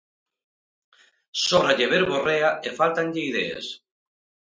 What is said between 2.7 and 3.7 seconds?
fáltanlle ideas.